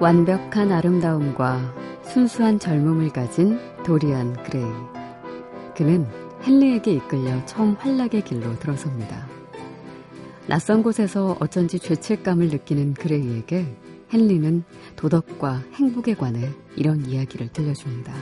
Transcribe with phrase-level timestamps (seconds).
[0.00, 1.74] 완벽한 아름다움과
[2.04, 4.64] 순수한 젊음을 가진 도리안 그레이.
[5.76, 6.06] 그는
[6.42, 9.28] 헨리에게 이끌려 처음 환락의 길로 들어섭니다.
[10.46, 13.76] 낯선 곳에서 어쩐지 죄책감을 느끼는 그레이에게
[14.10, 14.64] 헨리는
[14.96, 18.14] 도덕과 행복에 관해 이런 이야기를 들려줍니다.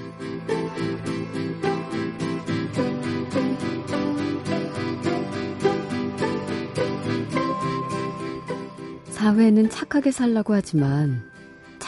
[9.10, 11.37] 사회는 착하게 살라고 하지만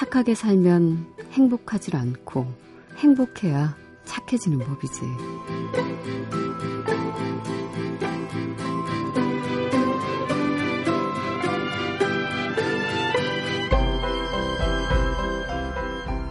[0.01, 2.47] 착하게 살면 행복하질 않고
[2.97, 5.03] 행복해야 착해지는 법이지.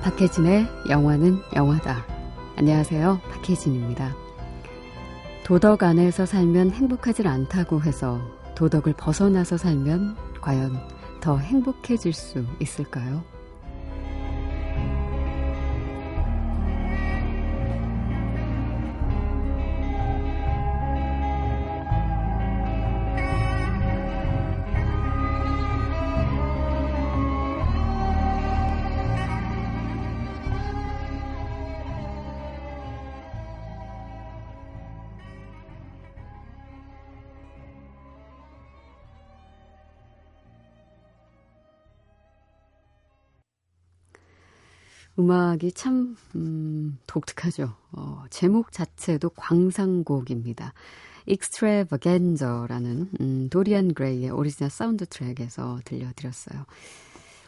[0.02, 2.04] 박혜진의 영화는 영화다.
[2.56, 3.22] 안녕하세요.
[3.30, 4.16] 박혜진입니다.
[5.45, 8.20] 도덕 안에서 살면 행복하질 않다고 해서
[8.56, 10.76] 도덕을 벗어나서 살면 과연
[11.22, 13.23] 더 행복해질 수 있을까요?
[45.20, 47.73] 음악이 참 음, 독특하죠.
[47.92, 50.73] 어, 제목 자체도 광상곡입니다.
[51.28, 56.66] Extravaganza라는 음, 도리안 그레이의 오리지널 사운드 트랙에서 들려드렸어요.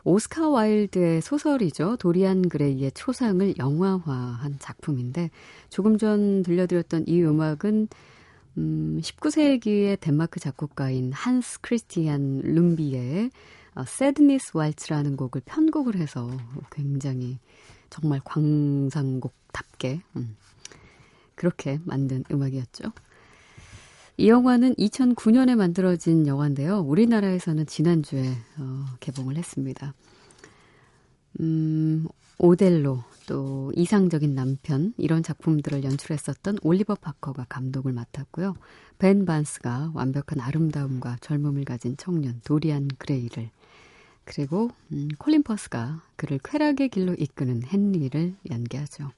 [0.04, 1.96] 오스카 와일드의 소설이죠.
[1.98, 5.30] 도리안 그레이의 초상을 영화화한 작품인데
[5.70, 7.88] 조금 전 들려드렸던 이 음악은
[8.58, 13.32] 음, 19세기의 덴마크 작곡가인 한스 크리스티안 룸비에의
[13.76, 16.30] 어, Sadness Waltz라는 곡을 편곡을 해서
[16.72, 17.40] 굉장히
[17.90, 20.36] 정말 광상곡답게 음,
[21.36, 22.92] 그렇게 만든 음악이었죠.
[24.18, 26.80] 이 영화는 2009년에 만들어진 영화인데요.
[26.80, 29.94] 우리나라에서는 지난주에 어, 개봉을 했습니다.
[31.40, 32.08] 음,
[32.38, 38.56] 오델로, 또 이상적인 남편, 이런 작품들을 연출했었던 올리버 파커가 감독을 맡았고요.
[39.00, 43.50] 벤 반스가 완벽한 아름다움과 젊음을 가진 청년 도리안 그레이를
[44.34, 49.12] 그리고 음, 콜린 퍼스가 그를 쾌락의 길로 이끄는 헨리를 연기하죠.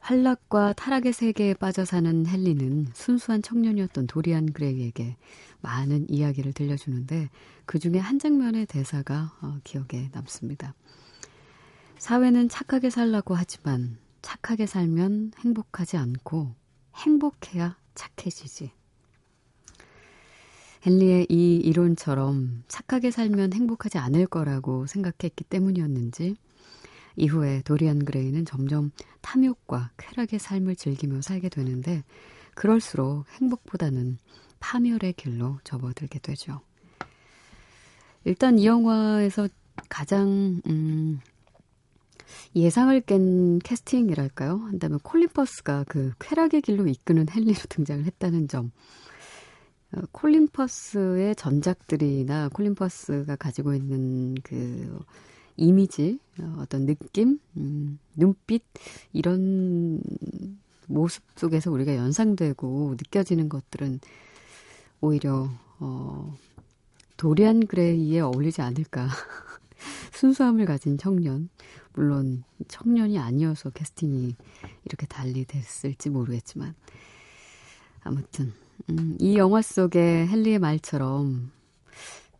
[0.00, 5.16] 환락과 타락의 세계에 빠져 사는 헨리는 순수한 청년이었던 도리안 그레이에게
[5.60, 7.28] 많은 이야기를 들려주는데
[7.66, 10.74] 그 중에 한 장면의 대사가 어, 기억에 남습니다.
[11.98, 16.54] 사회는 착하게 살라고 하지만 착하게 살면 행복하지 않고
[16.96, 18.72] 행복해야 착해지지.
[20.86, 26.36] 헨리의 이 이론처럼 착하게 살면 행복하지 않을 거라고 생각했기 때문이었는지
[27.16, 28.90] 이후에 도리안 그레이는 점점
[29.22, 32.02] 탐욕과 쾌락의 삶을 즐기며 살게 되는데
[32.54, 34.18] 그럴수록 행복보다는
[34.60, 36.60] 파멸의 길로 접어들게 되죠.
[38.24, 39.48] 일단 이 영화에서
[39.88, 41.20] 가장 음,
[42.56, 44.56] 예상을 깬 캐스팅이랄까요?
[44.56, 48.70] 한다면 콜린 퍼스가 그 쾌락의 길로 이끄는 헨리로 등장을 했다는 점.
[49.94, 54.98] 어, 콜린 퍼스의 전작들이나 콜린 퍼스가 가지고 있는 그
[55.56, 58.62] 이미지, 어, 어떤 느낌, 음, 눈빛
[59.12, 60.00] 이런
[60.86, 64.00] 모습 속에서 우리가 연상되고 느껴지는 것들은
[65.00, 66.36] 오히려 어,
[67.16, 69.08] 도리안 그레이에 어울리지 않을까.
[70.12, 71.48] 순수함을 가진 청년.
[71.92, 74.34] 물론 청년이 아니어서 캐스팅이
[74.84, 76.74] 이렇게 달리 됐을지 모르겠지만
[78.02, 78.52] 아무튼
[78.90, 81.50] 음, 이 영화 속의 헨리의 말처럼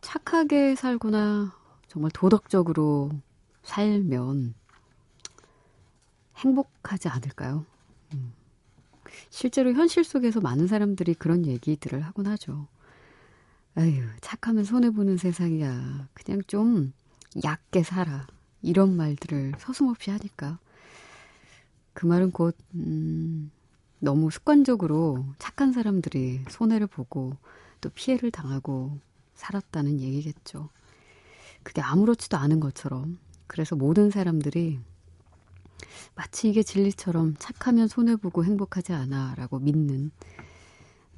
[0.01, 1.55] 착하게 살거나
[1.87, 3.11] 정말 도덕적으로
[3.63, 4.53] 살면
[6.37, 7.65] 행복하지 않을까요?
[8.13, 8.33] 음.
[9.29, 12.67] 실제로 현실 속에서 많은 사람들이 그런 얘기들을 하곤 하죠.
[13.75, 16.07] 아유, 착하면 손해보는 세상이야.
[16.13, 16.93] 그냥 좀
[17.43, 18.27] 얕게 살아.
[18.61, 20.59] 이런 말들을 서슴없이 하니까.
[21.93, 23.51] 그 말은 곧, 음,
[24.05, 27.35] 너무 습관적으로 착한 사람들이 손해를 보고
[27.81, 28.99] 또 피해를 당하고
[29.33, 30.69] 살았다는 얘기겠죠.
[31.63, 33.17] 그게 아무렇지도 않은 것처럼.
[33.47, 34.79] 그래서 모든 사람들이
[36.13, 40.11] 마치 이게 진리처럼 착하면 손해보고 행복하지 않아 라고 믿는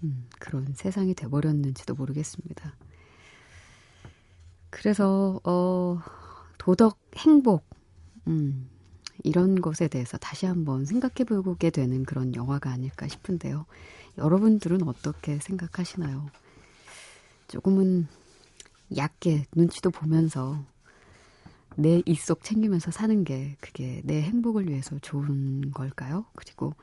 [0.04, 2.74] 음, 그런 세상이 돼버렸는지도 모르겠습니다.
[4.69, 6.00] 그래서, 어,
[6.57, 7.66] 도덕, 행복,
[8.28, 8.69] 음,
[9.24, 13.66] 이런 것에 대해서 다시 한번 생각해 보게 되는 그런 영화가 아닐까 싶은데요.
[14.18, 16.28] 여러분들은 어떻게 생각하시나요?
[17.48, 18.08] 조금은
[18.96, 20.64] 얕게 눈치도 보면서
[21.75, 26.25] 내 입속 챙기면서 사는 게 그게 내 행복을 위해서 좋은 걸까요?
[26.36, 26.74] 그리고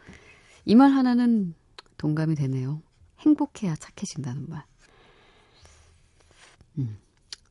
[0.64, 1.54] 이 말 하나는
[1.98, 2.82] 동감이 되네요.
[3.20, 4.64] 행복해야 착해진다는 말.
[6.78, 6.98] 음,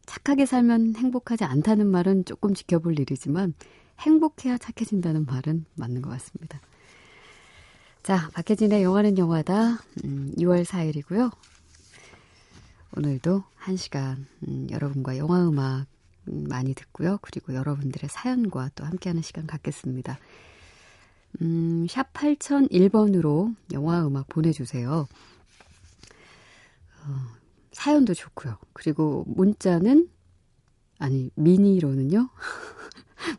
[0.06, 3.54] 착하게 살면 행복하지 않다는 말은 조금 지켜볼 일이지만
[4.04, 6.60] 행복해야 착해진다는 말은 맞는 것 같습니다.
[8.04, 9.80] 자, 박혜진의 영화는 영화다.
[10.04, 11.32] 음, 2월 4일이고요.
[12.96, 15.86] 오늘도 한 시간 음, 여러분과 영화 음악
[16.28, 17.18] 음, 많이 듣고요.
[17.22, 20.20] 그리고 여러분들의 사연과 또 함께하는 시간 갖겠습니다.
[21.42, 25.08] 음, 샵 8001번으로 영화 음악 보내주세요.
[27.06, 27.16] 어,
[27.72, 28.58] 사연도 좋고요.
[28.74, 30.10] 그리고 문자는
[31.00, 32.30] 아니 미니로는요.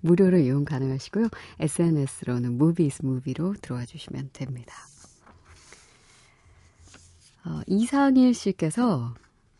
[0.00, 1.28] 무료로 이용 가능하시고요.
[1.60, 4.74] SNS로는 movies movie로 들어와 주시면 됩니다.
[7.44, 9.14] 어, 이상일 씨께서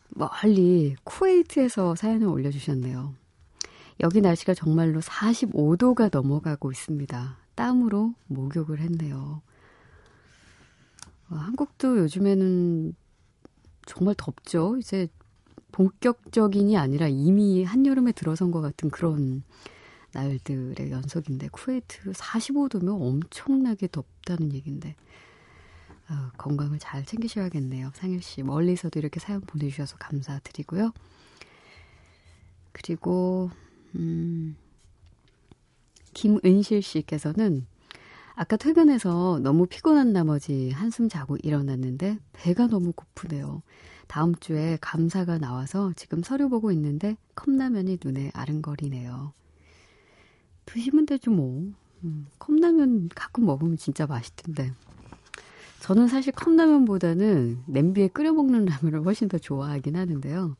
[0.09, 3.13] 멀리 쿠웨이트에서 사연을 올려주셨네요.
[4.01, 7.37] 여기 날씨가 정말로 45도가 넘어가고 있습니다.
[7.55, 9.41] 땀으로 목욕을 했네요.
[11.29, 12.95] 어, 한국도 요즘에는
[13.85, 14.77] 정말 덥죠.
[14.77, 15.07] 이제
[15.71, 19.43] 본격적인이 아니라 이미 한여름에 들어선 것 같은 그런
[20.15, 24.95] 날들의 연속인데 쿠웨이트 45도면 엄청나게 덥다는 얘기인데
[26.09, 27.91] 어, 건강을 잘 챙기셔야겠네요.
[27.93, 30.93] 상일 씨 멀리서도 이렇게 사연 보내주셔서 감사드리고요.
[32.71, 33.49] 그리고
[33.95, 34.55] 음,
[36.13, 37.65] 김은실 씨께서는
[38.35, 43.63] 아까 퇴근해서 너무 피곤한 나머지 한숨 자고 일어났는데 배가 너무 고프네요.
[44.07, 49.33] 다음 주에 감사가 나와서 지금 서류 보고 있는데 컵라면이 눈에 아른거리네요.
[50.65, 51.71] 드시면 되죠, 뭐.
[52.03, 54.73] 음, 컵라면 가끔 먹으면 진짜 맛있던데.
[55.81, 60.55] 저는 사실 컵라면보다는 냄비에 끓여 먹는 라면을 훨씬 더 좋아하긴 하는데요.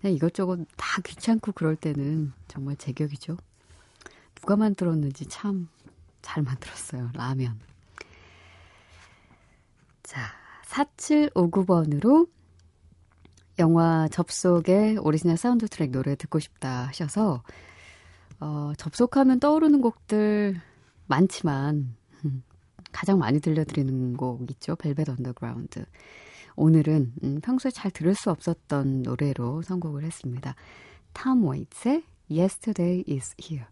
[0.00, 3.36] 그냥 이것저것 다 귀찮고 그럴 때는 정말 제격이죠.
[4.34, 5.68] 누가 만들었는지 참
[6.22, 7.10] 잘 만들었어요.
[7.14, 7.60] 라면.
[10.02, 10.20] 자,
[10.66, 12.28] 4759번으로
[13.58, 17.42] 영화 접속에 오리지널 사운드 트랙 노래 듣고 싶다 하셔서
[18.42, 20.60] 어, 접속하면 떠오르는 곡들
[21.06, 21.94] 많지만
[22.24, 22.42] 음,
[22.90, 24.74] 가장 많이 들려드리는 곡 있죠.
[24.74, 25.84] 벨벳 언더그라운드.
[26.56, 30.56] 오늘은 음, 평소에 잘 들을 수 없었던 노래로 선곡을 했습니다.
[31.12, 33.66] 탐 웨이츠의 Yesterday is Here.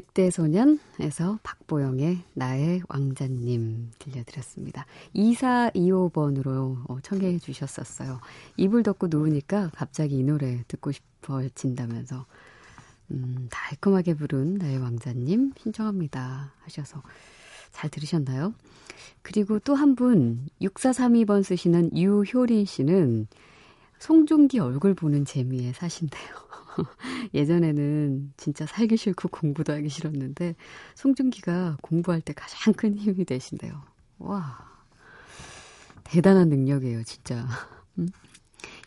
[0.00, 4.86] 늑대소년에서 박보영의 나의 왕자님 들려드렸습니다.
[5.14, 8.20] 2425번으로 어, 청해 주셨었어요.
[8.56, 12.26] 이불 덮고 누우니까 갑자기 이 노래 듣고 싶어진다면서
[13.10, 17.02] 음, 달콤하게 부른 나의 왕자님 신청합니다 하셔서
[17.72, 18.54] 잘 들으셨나요?
[19.22, 23.26] 그리고 또 한 분 6432번 쓰시는 유효린 씨는
[23.98, 26.49] 송중기 얼굴 보는 재미에 사신대요.
[27.34, 30.54] 예전에는 진짜 살기 싫고 공부도 하기 싫었는데
[30.94, 33.82] 송중기가 공부할 때 가장 큰 힘이 되신대요.
[34.18, 34.70] 와
[36.04, 37.46] 대단한 능력이에요, 진짜.
[37.98, 38.08] 음?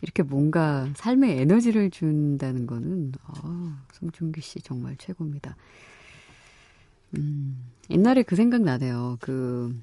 [0.02, 5.56] 이렇게 뭔가 삶에 에너지를 준다는 거는 어, 송중기 씨 정말 최고입니다.
[7.16, 9.16] 음, 옛날에 그 생각 나네요.
[9.20, 9.74] 그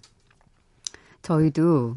[1.22, 1.96] 저희도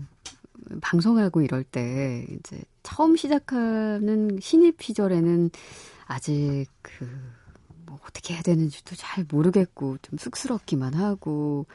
[0.80, 5.50] 방송하고 이럴 때 이제 처음 시작하는 신입 시절에는
[6.06, 7.08] 아직 그,
[7.86, 11.66] 뭐 어떻게 해야 되는지도 잘 모르겠고, 좀 쑥스럽기만 하고,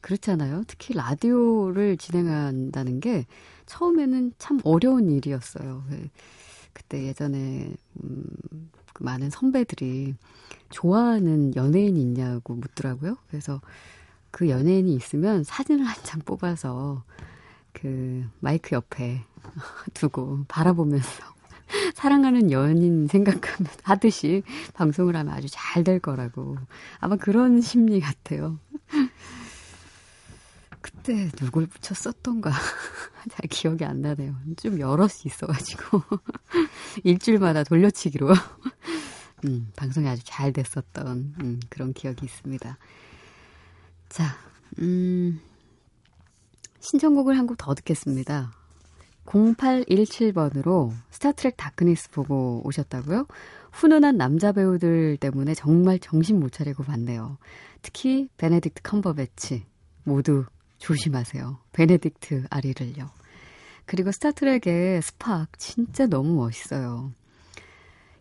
[0.00, 0.64] 그렇잖아요.
[0.66, 3.26] 특히 라디오를 진행한다는 게
[3.66, 5.84] 처음에는 참 어려운 일이었어요.
[6.72, 7.72] 그때 예전에
[8.04, 8.24] 음,
[8.94, 10.14] 그 많은 선배들이
[10.70, 13.16] 좋아하는 연예인이 있냐고 묻더라고요.
[13.28, 13.60] 그래서
[14.30, 17.02] 그 연예인이 있으면 사진을 한 장 뽑아서
[17.72, 19.24] 그 마이크 옆에
[19.94, 21.24] 두고 바라보면서
[21.94, 24.42] 사랑하는 연인 생각하면 하듯이
[24.74, 26.56] 방송을 하면 아주 잘 될 거라고
[26.98, 28.58] 아마 그런 심리 같아요.
[30.80, 32.50] 그때 누굴 붙였었던가
[33.30, 34.34] 잘 기억이 안 나네요.
[34.56, 36.02] 좀 여럿이 있어가지고
[37.04, 38.28] 일주일마다 돌려치기로
[39.44, 42.76] 음, 방송이 아주 잘 됐었던 음, 그런 기억이 있습니다.
[44.08, 44.36] 자,
[44.80, 45.40] 음,
[46.80, 48.52] 신청곡을 한 곡 더 듣겠습니다.
[49.28, 53.26] 0817번으로 스타트랙 다크니스 보고 오셨다고요?
[53.72, 57.36] 훈훈한 남자 배우들 때문에 정말 정신 못 차리고 봤네요.
[57.82, 59.64] 특히 베네딕트 컴버배치
[60.04, 60.46] 모두
[60.78, 61.58] 조심하세요.
[61.72, 63.10] 베네딕트 앓이를요.
[63.84, 67.12] 그리고 스타트랙의 스팍 진짜 너무 멋있어요.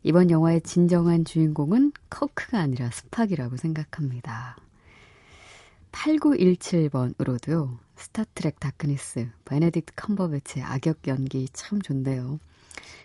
[0.04, 4.58] 이번 영화의 진정한 주인공은 커크가 아니라 스팍이라고 생각합니다.
[5.92, 7.78] 8917번으로도요.
[7.96, 12.40] 스타트랙 다크니스, 베네딕트 컴버배치의 악역 연기 참 좋네요.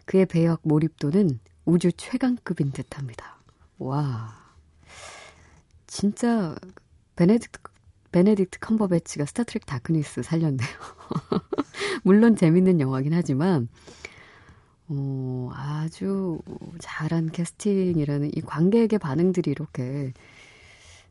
[0.05, 3.39] 그의 배역 몰입도는 우주 최강급인 듯합니다.
[3.79, 4.35] 와,
[5.87, 6.55] 진짜
[7.17, 7.61] 베네딕트
[8.13, 10.69] 베네딕트 컴버배치가 스타트랙 다크니스 살렸네요.
[12.05, 13.69] 물론 재밌는 영화긴 하지만
[14.89, 16.39] 어, 아주
[16.79, 20.13] 잘한 캐스팅이라는 이 관객의 반응들이 이렇게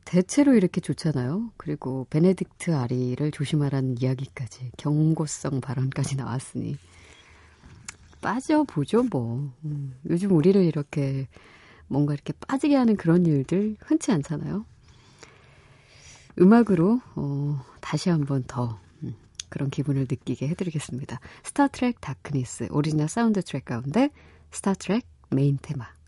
[0.05, 1.51] 대체로 이렇게 좋잖아요.
[1.57, 6.77] 그리고 베네딕트 앓이를 조심하라는 이야기까지 경고성 발언까지 나왔으니
[8.21, 9.51] 빠져보죠 뭐.
[9.65, 11.27] 음, 요즘 우리를 이렇게
[11.87, 14.65] 뭔가 이렇게 빠지게 하는 그런 일들 흔치 않잖아요.
[16.39, 19.15] 음악으로 어, 다시 한번 더 음,
[19.49, 21.19] 그런 기분을 느끼게 해드리겠습니다.
[21.43, 24.09] 스타트랙 다크니스 오리지널 사운드 트랙 가운데
[24.51, 26.00] 스타트랙 메인 테마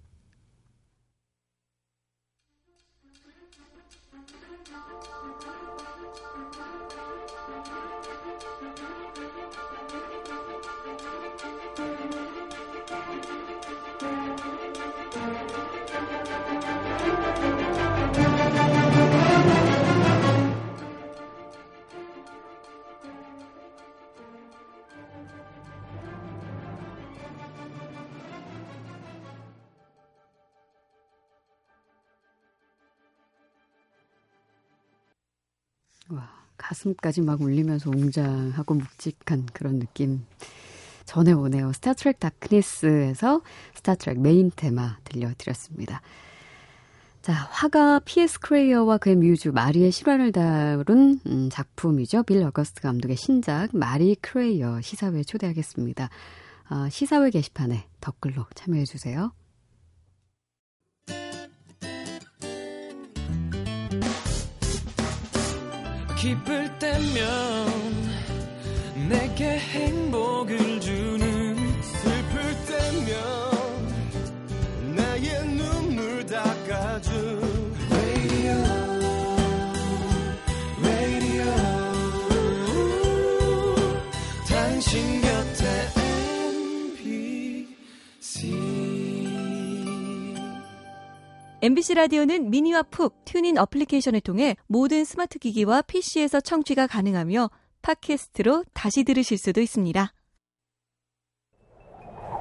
[36.84, 40.26] 가슴까지 막 울리면서 웅장하고 묵직한 그런 느낌
[41.06, 41.74] 전해오네요.
[41.74, 43.42] 스타트랙 다크니스에서
[43.76, 46.02] 스타트랙 메인 테마 들려드렸습니다.
[47.22, 48.40] 자, 화가 P.S.
[48.42, 52.24] 크레이어와 그의 뮤즈 마리의 실화를 다룬 음, 작품이죠.
[52.24, 56.10] 빌 어거스트 감독의 신작 마리 크레이어 시사회에 초대하겠습니다.
[56.70, 59.32] 어, 시사회 게시판에 댓글로 참여해 주세요.
[66.24, 67.68] 기쁠 때면
[69.10, 71.03] 내게 행복을 주
[91.64, 97.50] MBC 라디오는 미니와 푹 튜닝 어플리케이션을 통해 모든 스마트 기기와 PC에서 청취가 가능하며
[97.82, 100.14] 팟캐스트로 다시 들으실 수도 있습니다.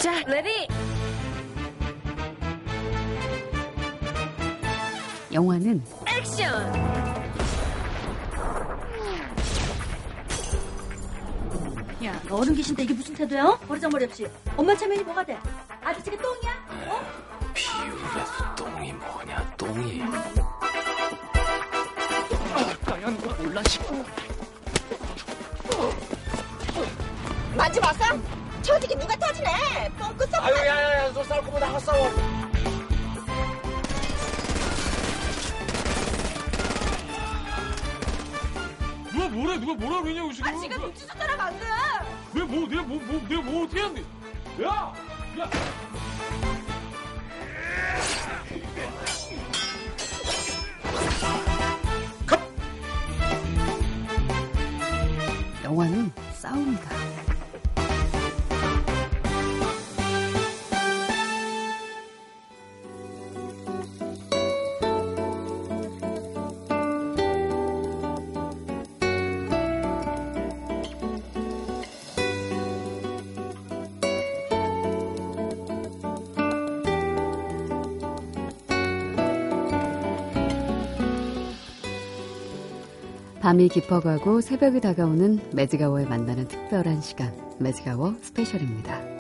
[0.01, 0.67] 자, Ready!
[5.33, 6.75] 영화는 액션!
[12.05, 13.57] 야, 너 어른 계신데 이게 무슨 태도야?
[13.69, 14.27] 버르장머리 없이.
[14.57, 15.39] 엄마 체면이 뭐가 돼?
[15.81, 16.89] 아저씨가 똥이야?
[16.89, 17.32] 어?
[18.13, 20.03] 비율에서 똥이 뭐냐 똥이.
[22.85, 24.05] 까연 거 몰라 싶고
[27.57, 27.93] 만지 마어
[28.61, 29.91] 저지기 누가 터지네?
[29.99, 32.09] 뻥끗 썩 아유 야야야 너 싸울 거면 나가 싸워.
[39.13, 39.59] 누가 뭐래?
[39.59, 40.55] 누가 뭐라 그러냐고 지금.
[40.55, 41.65] 아 지금 눈치 좀 따라가 안돼.
[42.35, 44.03] 내가 뭐 내가 뭐, 뭐 내가 뭐 어떻게 하는데
[44.63, 44.95] 야!
[45.39, 45.72] 야!
[56.55, 57.02] 영
[83.43, 89.12] 밤이 깊어가고 새벽이 다가오는 매직아워에 만나는 특별한 시간, 매직아워 스페셜입니다.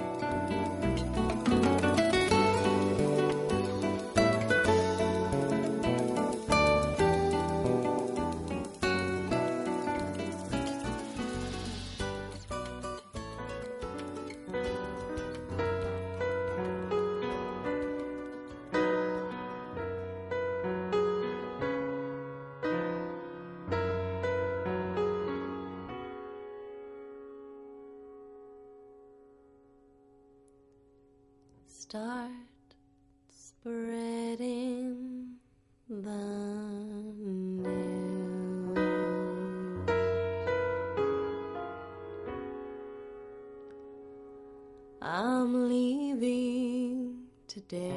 [47.52, 47.92] Today.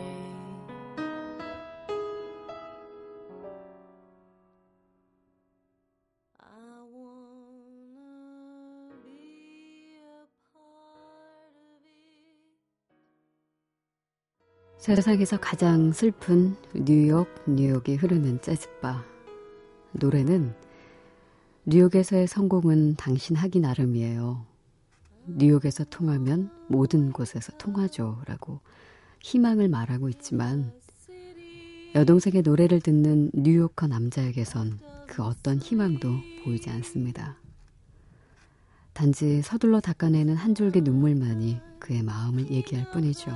[6.40, 8.04] I wanna
[9.06, 11.96] be a part of it.
[14.78, 19.06] 세상에서 가장 슬픈 뉴욕, 뉴욕이 흐르는 재즈바.
[19.94, 20.54] 노래는
[21.64, 24.46] 뉴욕에서의 성공은 당신 하기 나름이에요.
[25.28, 28.22] 뉴욕에서 통하면 모든 곳에서 통하죠.
[28.26, 28.60] 라고
[29.22, 30.72] 희망을 말하고 있지만
[31.96, 36.10] 여동생의 노래를 듣는 뉴요커 남자에게선 그 어떤 희망도
[36.44, 37.38] 보이지 않습니다.
[38.94, 43.32] 단지 서둘러 닦아내는 한 줄기 눈물만이 그의 마음을 얘기할 뿐이죠.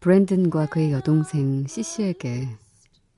[0.00, 2.48] 브랜든과 그의 여동생 시시에게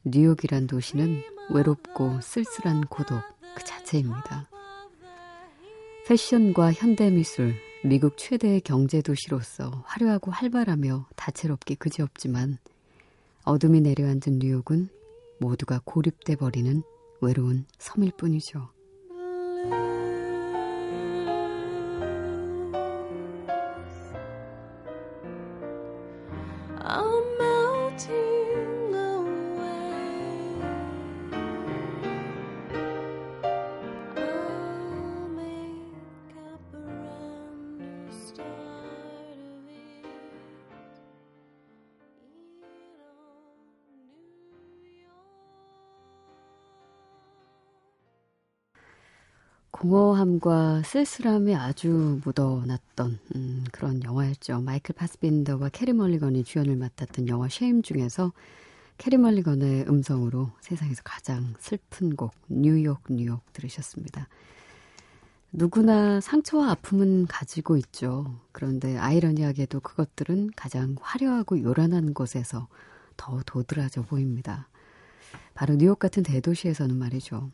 [0.04, 3.22] 뉴욕이란 도시는 외롭고 쓸쓸한 고독
[3.54, 4.48] 그 자체입니다.
[6.06, 7.54] 패션과 현대미술,
[7.86, 12.56] 미국 최대의 경제 도시로서 화려하고 활발하며 다채롭기 그지없지만
[13.44, 14.88] 어둠이 내려앉은 뉴욕은
[15.38, 16.82] 모두가 고립돼 버리는
[17.20, 18.70] 외로운 섬일 뿐이죠.
[49.84, 54.62] 공허함과 쓸쓸함이 아주 묻어났던 음, 그런 영화였죠.
[54.62, 58.32] 마이클 파스빈더와 캐리 멀리건이 주연을 맡았던 영화 쉐임 중에서
[58.96, 64.28] 캐리 멀리건의 음성으로 세상에서 가장 슬픈 곡 뉴욕 뉴욕 들으셨습니다.
[65.52, 68.40] 누구나 상처와 아픔은 가지고 있죠.
[68.52, 72.68] 그런데 아이러니하게도 그것들은 가장 화려하고 요란한 곳에서
[73.18, 74.66] 더 도드라져 보입니다.
[75.52, 77.50] 바로 뉴욕 같은 대도시에서는 말이죠.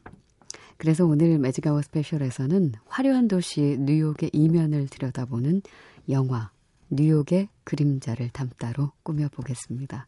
[0.80, 5.60] 그래서 오늘 매직아워 스페셜에서는 화려한 도시 뉴욕의 이면을 들여다보는
[6.08, 6.50] 영화
[6.88, 10.06] 뉴욕의 그림자를 담다로 꾸며보겠습니다.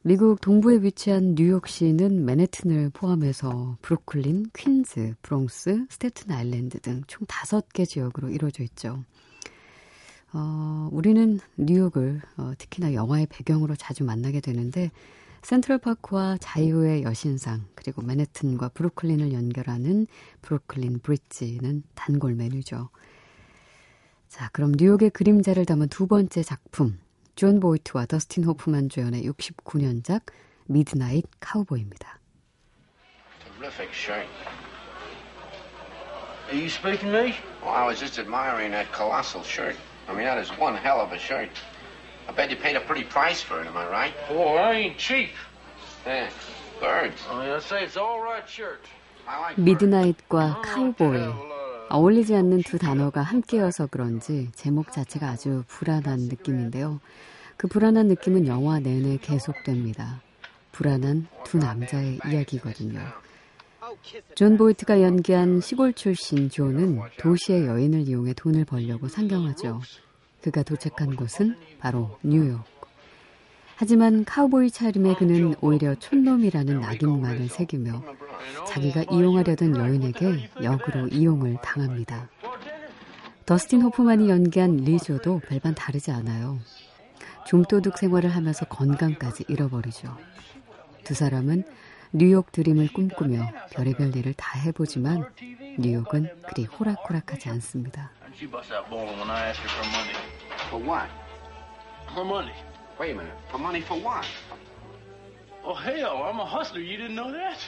[0.00, 7.84] 미국 동부에 위치한 뉴욕시는 맨해튼을 포함해서 브루클린, 퀸즈, 브롱스, 스태튼 아일랜드 등 총 다섯 개
[7.84, 9.04] 지역으로 이루어져 있죠.
[10.32, 14.90] 어, 우리는 뉴욕을 어, 특히나 영화의 배경으로 자주 만나게 되는데
[15.48, 20.06] 센트럴파크와 자유의 여신상 그리고 맨해튼과 브루클린을 연결하는
[20.42, 22.90] 브루클린 브릿지는 단골 메뉴죠.
[24.28, 27.00] 자, 그럼 뉴욕의 그림자를 담은 두 번째 작품
[27.34, 30.24] 존 보이트와 더스틴 호프만 주연의 69년작
[30.66, 32.20] 미드나잇 카우보이입니다.
[33.56, 34.28] Terrific shirt.
[36.50, 37.32] Are you speaking to me?
[37.62, 39.76] Well, I was just admiring that colossal shirt.
[40.08, 41.48] I mean, that is one hell of a shirt.
[42.28, 44.14] I bet you paid a pretty price for it, am I right?
[44.30, 45.30] Oh, it ain't cheap.
[46.06, 46.28] Yeah.
[46.80, 47.20] Birds.
[47.30, 48.80] I mean, I say it's all right shirt.
[49.26, 49.62] I like birds.
[49.62, 51.20] 미드나잇과 카우보이
[51.90, 57.00] 어울리지 않는 두 단어가 함께여서 그런지 제목 자체가 아주 불안한 느낌인데요.
[57.56, 60.20] 그 불안한 느낌은 영화 내내 계속됩니다.
[60.72, 63.00] 불안한 두 남자의 이야기거든요.
[64.34, 69.80] 존 보이트가 연기한 시골 출신 조는 도시의 여인을 이용해 돈을 벌려고 상경하죠.
[70.42, 72.62] 그가 도착한 곳은 바로 뉴욕.
[73.76, 78.02] 하지만 카우보이 차림의 그는 오히려 촌놈이라는 낙인만을 새기며
[78.66, 82.28] 자기가 이용하려던 여인에게 역으로 이용을 당합니다.
[83.46, 86.58] 더스틴 호프만이 연기한 리조도 별반 다르지 않아요.
[87.46, 90.16] 좀도둑 생활을 하면서 건강까지 잃어버리죠.
[91.04, 91.62] 두 사람은
[92.12, 95.24] 뉴욕 드림을 꿈꾸며 별의별 일을 다 해보지만
[95.78, 98.10] 뉴욕은 그리 호락호락하지 않습니다.
[98.28, 100.12] And she bust out bowling when I asked her for money.
[100.68, 101.08] For what?
[102.14, 102.52] For money.
[103.00, 103.32] Wait a minute.
[103.50, 104.26] For money for what?
[105.64, 106.80] Oh, hell, I'm a hustler.
[106.80, 107.58] You didn't know that?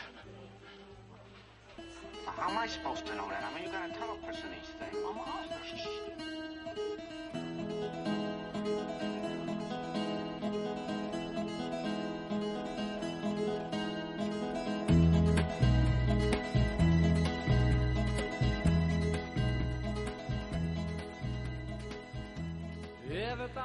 [2.26, 3.42] How am I supposed to know that?
[3.42, 5.02] I mean, you gotta tell a person these things.
[5.08, 6.39] I'm a hustler.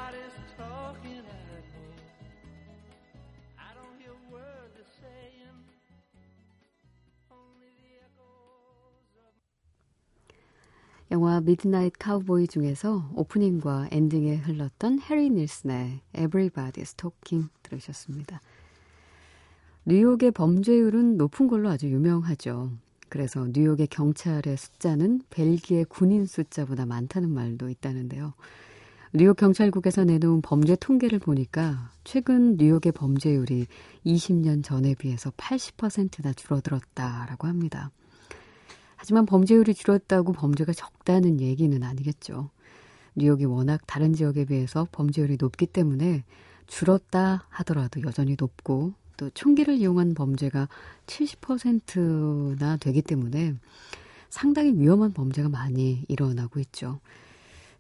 [0.06, 1.90] Everybody's talking at me.
[3.58, 5.66] I don't hear a word they're saying.
[11.12, 18.42] 영화 미드나잇 카우보이 중에서 오프닝과 엔딩에 흘렀던 해리 닐슨의 Everybody's Talking 들으셨습니다.
[19.86, 22.72] 뉴욕의 범죄율은 높은 걸로 아주 유명하죠.
[23.10, 28.34] 그래서 뉴욕의 경찰의 숫자는 벨기에 군인 숫자보다 많다는 말도 있다는데요.
[29.18, 33.66] 뉴욕 경찰국에서 내놓은 범죄 통계를 보니까 최근 뉴욕의 범죄율이
[34.06, 37.92] 20년 전에 비해서 80%나 줄어들었다라고 합니다.
[38.98, 42.50] 하지만 범죄율이 줄었다고 범죄가 적다는 얘기는 아니겠죠.
[43.16, 46.26] 뉴욕이 워낙 다른 지역에 비해서 범죄율이 높기 때문에
[46.68, 50.68] 줄었다 하더라도 여전히 높고 또 총기를 이용한 범죄가
[51.08, 53.56] 70%나 되기 때문에
[54.30, 57.00] 상당히 위험한 범죄가 많이 일어나고 있죠.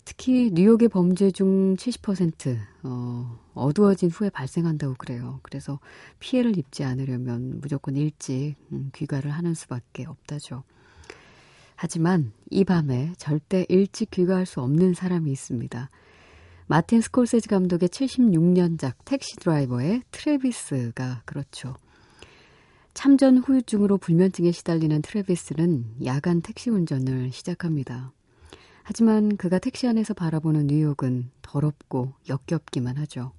[0.05, 5.39] 특히 뉴욕의 범죄 중 70% 어, 어두워진 후에 발생한다고 그래요.
[5.41, 5.79] 그래서
[6.19, 10.63] 피해를 입지 않으려면 무조건 일찍 음, 귀가를 하는 수밖에 없다죠.
[11.75, 15.89] 하지만 이 밤에 절대 일찍 귀가할 수 없는 사람이 있습니다.
[16.67, 21.75] 마틴 스콜세지 감독의 76년작 택시 드라이버의 트레비스가 그렇죠.
[22.93, 28.14] 참전 후유증으로 불면증에 시달리는 트레비스는 야간 택시 운전을 시작합니다.
[28.87, 33.31] 하지만 그가 택시 안에서 바라보는 뉴욕은 더럽고 역겹기만 하죠.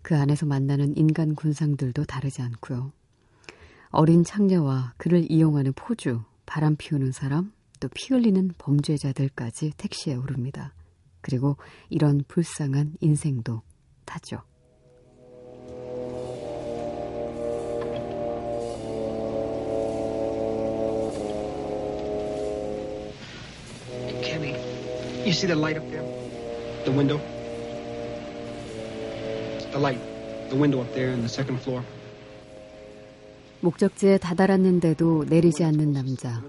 [0.00, 2.90] 그 안에서 만나는 인간 군상들도 다르지 않고요.
[3.90, 10.72] 어린 창녀와 그를 이용하는 포주, 바람 피우는 사람, 또 피 흘리는 범죄자들까지 택시에 오릅니다.
[11.20, 11.58] 그리고
[11.90, 13.60] 이런 불쌍한 인생도
[14.06, 14.40] 타죠.
[25.26, 26.04] You see the light up there?
[26.84, 27.20] The window?
[29.72, 30.00] The light.
[30.50, 31.82] The window up there in the second floor.
[33.60, 36.42] 목적지에 다다랐는데도 내리지 않는 남자.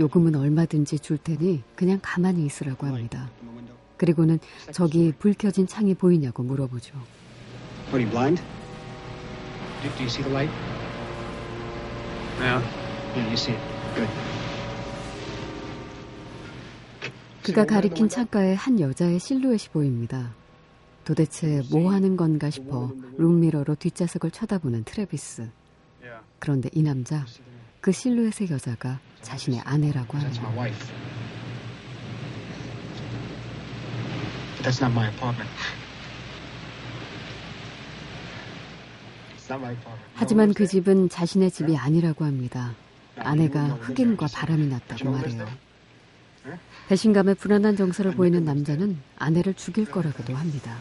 [0.00, 3.28] 요금은 얼마든지 줄 테니 그냥 가만히 있으라고 합니다.
[3.98, 4.38] 그리고는
[4.72, 6.94] 저기 불 켜진 창이 보이냐고 물어보죠.
[7.92, 8.42] Are you blind?
[9.82, 10.50] Do you see the light?
[12.40, 12.62] Yeah.
[13.14, 13.60] Yeah, you see it.
[13.94, 14.33] Good.
[17.44, 20.34] 그가 가리킨 창가에 한 여자의 실루엣이 보입니다.
[21.04, 25.50] 도대체 뭐 하는 건가 싶어 룸미러로 뒷좌석을 쳐다보는 트레비스.
[26.38, 27.26] 그런데 이 남자,
[27.82, 30.16] 그 실루엣의 여자가 자신의 아내라고
[35.04, 35.50] apartment.
[40.14, 42.74] 하지만 그 집은 자신의 집이 아니라고 합니다.
[43.16, 45.63] 아내가 흑인과 바람이 났다고 말해요.
[46.88, 50.76] 배신감에 불안한 정서를 보이는 남자는 아내를 죽일 거라고도 합니다.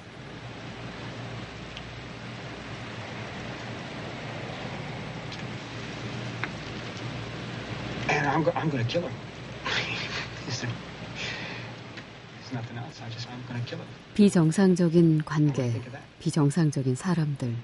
[14.14, 15.82] 비정상적인 관계,
[16.20, 17.56] 비정상적인 사람들,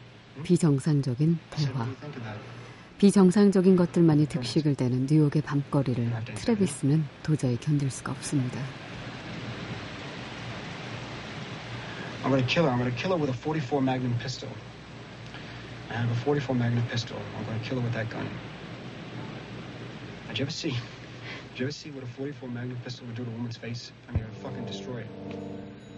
[0.43, 1.87] 비정상적인 대화,
[2.99, 3.05] it?
[3.05, 8.59] 비정상적인 것들만이 득식을 되는 뉴욕의 밤거리를 트레비스는 도저히 견딜 수가 없습니다.
[12.21, 12.71] I'm gonna kill her.
[12.71, 14.49] I'm gonna kill her with a 44 Magnum pistol.
[15.89, 17.17] I have a 44 Magnum pistol.
[17.37, 18.27] I'm gonna kill her with that gun.
[20.27, 20.75] Did you ever see?
[21.55, 23.91] Did you ever see what a 44 Magnum pistol would do to a woman's face?
[24.09, 25.07] I mean, it would fucking destroy it.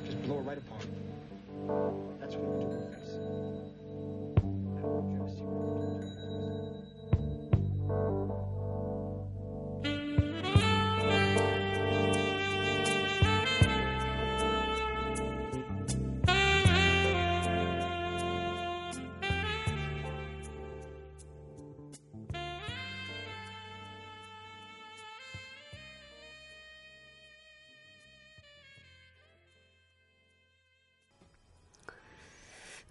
[0.05, 0.85] Just blow her right apart.
[2.21, 3.17] That's what it would do to her face.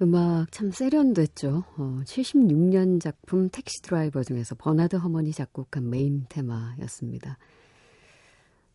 [0.03, 1.65] 음악 참 세련됐죠.
[1.77, 7.37] 어, 76년 작품 택시 드라이버 중에서 버나드 허먼이 작곡한 메인 테마였습니다.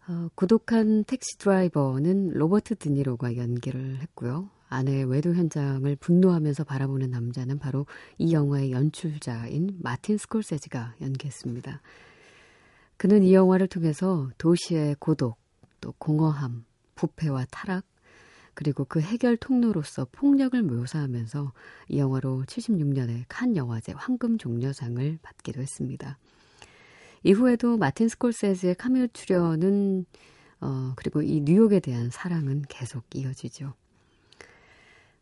[0.08, 4.52] 어, 고독한 택시 드라이버는 로버트 드니로가 연기를 했고요.
[4.70, 7.88] 아내의 외도 현장을 분노하면서 바라보는 남자는 바로
[8.20, 11.82] 이 영화의 연출자인 마틴 스콜세지가 연기했습니다.
[12.98, 15.38] 그는 이 영화를 통해서 도시의 고독,
[15.82, 17.84] 또 공허함, 부패와 타락,
[18.56, 21.52] 그리고 그 해결 통로로서 폭력을 묘사하면서
[21.90, 26.18] 이 영화로 76년에 칸 영화제 황금 종려상을 받기도 했습니다.
[27.24, 30.06] 이후에도 마틴 스콜세즈의 카메오 출연은
[30.62, 33.74] 어, 그리고 이 뉴욕에 대한 사랑은 계속 이어지죠.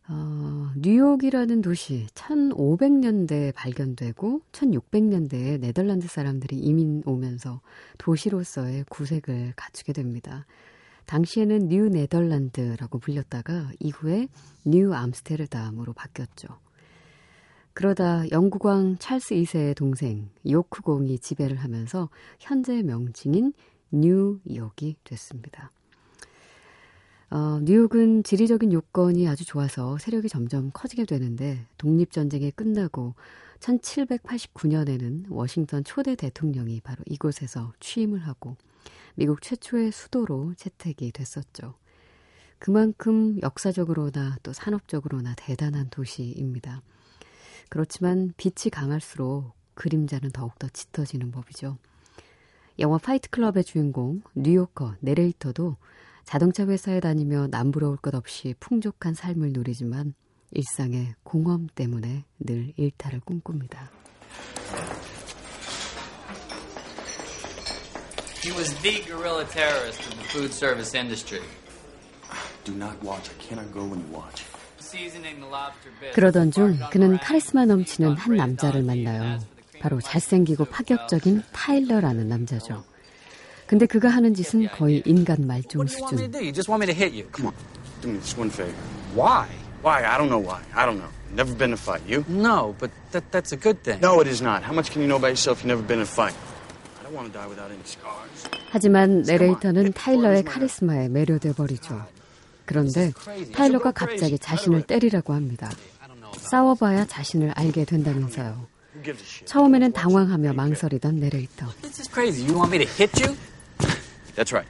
[0.10, 7.62] 어, 뉴욕이라는 도시 1500년대에 발견되고 1600년대에 네덜란드 사람들이 이민 오면서
[7.98, 10.46] 도시로서의 구색을 갖추게 됩니다.
[11.06, 14.28] 당시에는 뉴 네덜란드라고 불렸다가 이후에
[14.66, 16.48] 뉴 암스테르담으로 바뀌었죠.
[17.74, 23.54] 그러다 영국왕 찰스 2세의 동생 요크공이 지배를 하면서 현재 명칭인
[23.92, 25.72] 뉴욕이 됐습니다.
[27.32, 33.16] 어, 뉴욕은 지리적인 요건이 아주 좋아서 세력이 점점 커지게 되는데 독립전쟁이 끝나고
[33.60, 38.56] 1789년에는 워싱턴 초대 대통령이 바로 이곳에서 취임을 하고
[39.16, 41.76] 미국 최초의 수도로 채택이 됐었죠.
[42.60, 46.82] 그만큼 역사적으로나 또 산업적으로나 대단한 도시입니다.
[47.70, 51.78] 그렇지만 빛이 강할수록 그림자는 더욱더 짙어지는 법이죠.
[52.80, 55.78] 영화 파이트 클럽의 주인공 뉴요커 내레이터도
[56.24, 60.14] 자동차 회사에 다니며 남부러울 것 없이 풍족한 삶을 누리지만
[60.52, 63.92] 일상의 공허함 때문에 늘 일탈을 꿈꿉니다.
[68.44, 71.40] He was the guerrilla terrorist of the food service industry.
[72.66, 73.30] Do not watch.
[73.30, 74.44] I cannot go when you watch.
[74.80, 76.14] Seasoning the lobster bits.
[76.14, 79.40] 그러던 중 그는 카리스마 넘치는 한 남자를 만나요.
[79.80, 82.84] 바로 잘생기고 파격적인 타일러라는 남자죠.
[83.66, 86.30] 근데 그가 하는 짓은 거의 인간 말종 수준.
[86.30, 86.40] do?
[86.40, 87.26] You just want me to hit you?
[87.32, 87.56] Come on.
[88.02, 88.76] Do me this one favor.
[89.16, 89.48] Why?
[89.82, 90.04] Why?
[90.04, 90.60] I don't know why.
[90.76, 91.08] I don't know.
[91.34, 92.02] Never been in a fight.
[92.06, 92.26] You?
[92.28, 94.02] No, but that, that's a good thing.
[94.02, 94.64] No, it is not.
[94.64, 95.64] How much can you know about yourself?
[95.64, 96.36] You've never been in a fight.
[98.70, 102.06] 하지만 내레이터는 타일러의 카리스마에 매료돼 버리죠.
[102.66, 103.12] 그런데
[103.54, 105.70] 타일러가 갑자기 자신을 때리라고 합니다.
[106.38, 108.68] 싸워봐야 자신을 알게 된다면서요.
[109.46, 111.68] 처음에는 당황하며 망설이던 내레이터.
[111.82, 112.46] This is crazy.
[112.46, 113.36] You want me to hit you?
[114.36, 114.70] That's right.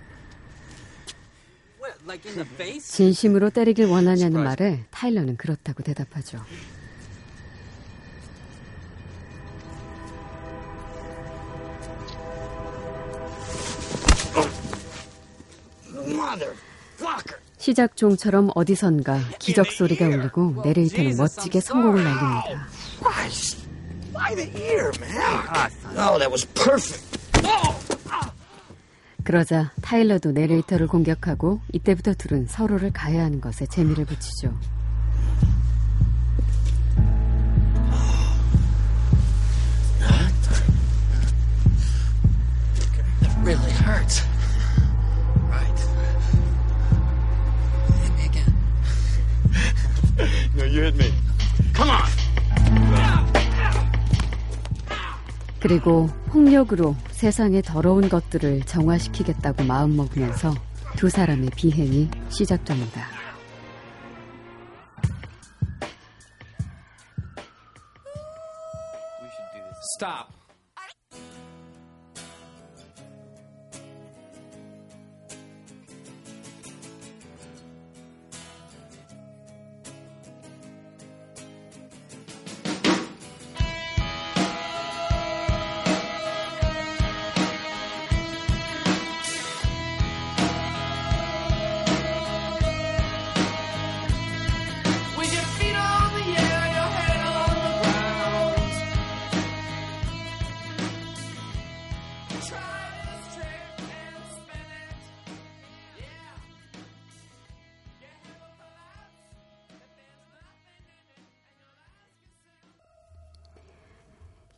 [1.79, 2.95] What, like in the face?
[2.95, 6.39] 진심으로 때리길 원하냐는 말에 타일러는 그렇다고 대답하죠.
[17.57, 22.67] 시작 종처럼 어디선가 기적 소리가 울리고 내레이터는 멋지게 성공을 날립니다.
[25.95, 27.13] Oh, that was perfect.
[29.23, 34.53] 그러자 타일러도 내레이터를 공격하고 이때부터 둘은 서로를 가해하는 것에 재미를 붙이죠.
[43.21, 44.32] That really hurts.
[50.73, 51.11] You hit me.
[51.75, 52.23] Come on!
[55.59, 60.53] 그리고 폭력으로 세상의 더러운 것들을 정화시키겠다고 마음먹으면서
[60.97, 63.12] 두 사람의 비행이 시작됩니다.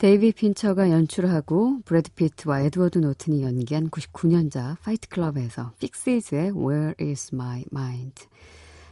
[0.05, 7.65] 데이빗 핀처가 연출하고 브래드 피트와 에드워드 노튼이 연기한 99년작 파이트 클럽에서 픽시즈의 Where is my
[7.71, 8.27] mind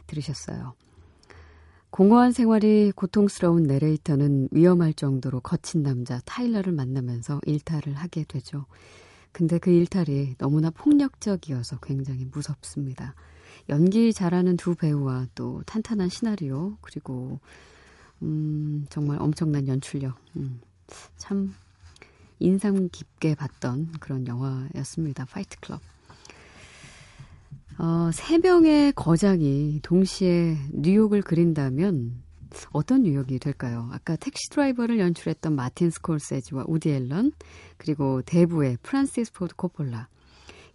[0.08, 0.74] 들으셨어요.
[1.90, 8.66] 공허한 생활이 고통스러운 내레이터는 위험할 정도로 거친 남자 타일러를 만나면서 일탈을 하게 되죠.
[9.30, 13.14] 근데 그 일탈이 너무나 폭력적이어서 굉장히 무섭습니다.
[13.68, 17.38] 연기 잘하는 두 배우와 또 탄탄한 시나리오 그리고
[18.22, 20.16] 음, 정말 엄청난 연출력.
[20.34, 20.60] 음,
[21.16, 21.54] 참
[22.38, 25.24] 인상 깊게 봤던 그런 영화였습니다.
[25.26, 25.80] 파이트 클럽.
[27.78, 32.22] 어, 세 명의 거장이 동시에 뉴욕을 그린다면
[32.70, 33.88] 어떤 뉴욕이 될까요?
[33.92, 37.32] 아까 택시 드라이버를 연출했던 마틴 스콜세지와 우디 앨런,
[37.76, 40.08] 그리고 대부의 프란시스 포드 코폴라.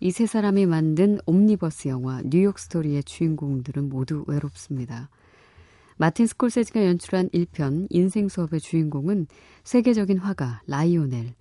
[0.01, 5.09] 이 세 사람이 만든 옴니버스 영화 뉴욕 스토리의 주인공들은 모두 외롭습니다.
[6.01, 9.27] 마틴 스콜세지가 연출한 1편 인생 수업의 주인공은
[9.65, 11.33] 세계적인 화가 라이오넬.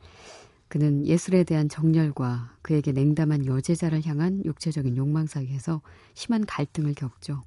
[0.66, 5.80] 그는 예술에 대한 정열과 그에게 냉담한 여제자를 향한 육체적인 욕망 사이에서
[6.14, 7.44] 심한 갈등을 겪죠.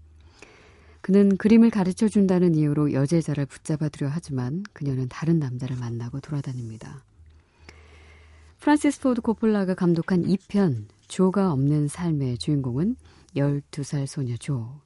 [1.01, 7.03] 그는 그림을 가르쳐 준다는 이유로 여제자를 붙잡아두려 하지만 그녀는 다른 남자를 만나고 돌아다닙니다.
[8.59, 12.95] 프란시스 포드 코폴라가 감독한 2편 조가 없는 삶의 주인공은
[13.35, 14.79] 12살 소녀 조.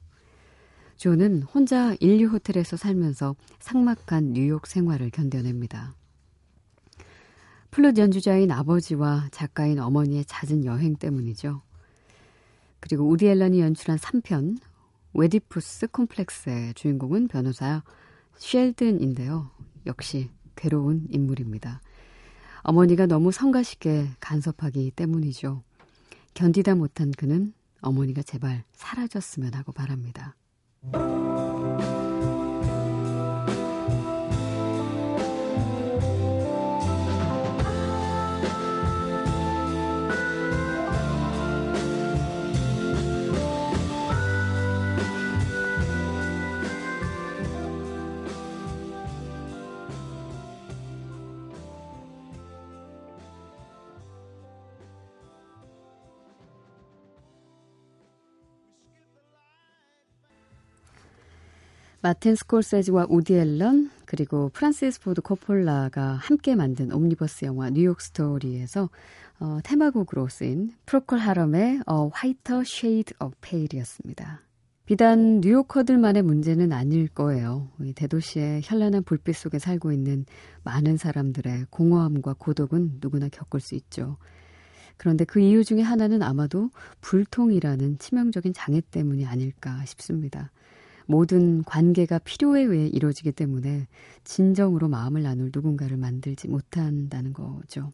[0.96, 5.94] 조는 혼자 일류 호텔에서 살면서 삭막한 뉴욕 생활을 견뎌냅니다.
[7.70, 11.60] 플룻 연주자인 아버지와 작가인 어머니의 잦은 여행 때문이죠.
[12.80, 14.58] 그리고 우디 앨런이 연출한 3편
[15.12, 17.82] 외디푸스 콤플렉스의 주인공은 변호사
[18.36, 19.50] 쉘든인데요.
[19.86, 21.82] 역시 괴로운 인물입니다.
[22.62, 25.62] 어머니가 너무 성가시게 간섭하기 때문이죠.
[26.34, 30.34] 견디다 못한 그는 어머니가 제발 사라졌으면 하고 바랍니다.
[30.92, 31.95] Bye.
[62.06, 68.90] 마틴 스콜세지와 우디 앨런 그리고 프란시스 포드 코폴라가 함께 만든 옴니버스 영화 뉴욕 스토리에서
[69.40, 74.40] 어, 테마곡으로 쓰인 프로콜 하럼의 A Whiter Shade of Pale이었습니다.
[74.84, 77.70] 비단 뉴요커들만의 문제는 아닐 거예요.
[77.80, 80.26] 이 대도시의 현란한 불빛 속에 살고 있는
[80.62, 84.16] 많은 사람들의 공허함과 고독은 누구나 겪을 수 있죠.
[84.96, 90.52] 그런데 그 이유 중에 하나는 아마도 불통이라는 치명적인 장애 때문이 아닐까 싶습니다.
[91.06, 93.86] 모든 관계가 필요에 의해 이루어지기 때문에
[94.24, 97.92] 진정으로 마음을 나눌 누군가를 만들지 못한다는 거죠.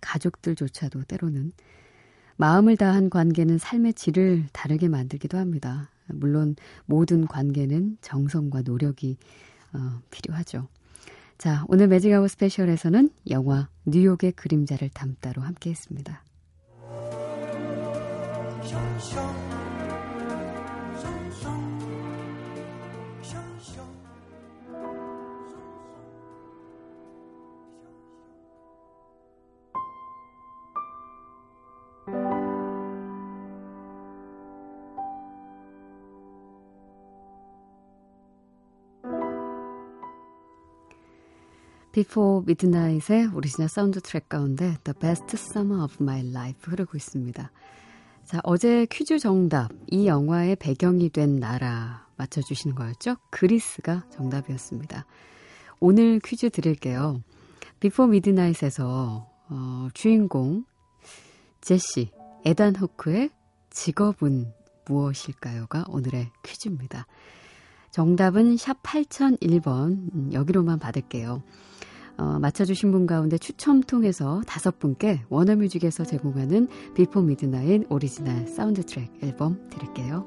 [0.00, 1.52] 가족들조차도 때로는
[2.36, 5.90] 마음을 다한 관계는 삶의 질을 다르게 만들기도 합니다.
[6.06, 9.16] 물론 모든 관계는 정성과 노력이
[9.74, 10.68] 어, 필요하죠.
[11.38, 16.22] 자, 오늘 매직아웃 스페셜에서는 영화 뉴욕의 그림자를 담다로 함께 했습니다.
[42.02, 47.52] Before Midnight의 오리지널 사운드 트랙 가운데 The Best Summer of My Life 흐르고 있습니다.
[48.24, 49.70] 자, 어제 퀴즈 정답.
[49.86, 53.18] 이 영화의 배경이 된 나라 맞춰주시는 거였죠?
[53.30, 55.06] 그리스가 정답이었습니다.
[55.78, 57.22] 오늘 퀴즈 드릴게요.
[57.78, 60.64] Before Midnight에서 어, 주인공
[61.60, 62.10] 제시,
[62.44, 63.30] 에단 호크의
[63.70, 64.52] 직업은
[64.86, 67.06] 무엇일까요가 오늘의 퀴즈입니다.
[67.92, 71.44] 정답은 샵 8001번 음, 여기로만 받을게요.
[72.18, 79.10] 어, 맞춰주신 분 가운데 추첨 통해서 다섯 분께 워너뮤직에서 제공하는 Before Midnight 오리지널 사운드 트랙
[79.22, 80.24] 앨범 드릴게요.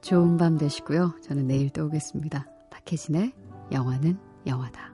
[0.00, 1.14] 좋은 밤 되시고요.
[1.22, 2.46] 저는 내일 또 오겠습니다.
[2.70, 3.32] 박혜진의
[3.70, 4.89] 영화는 영화다.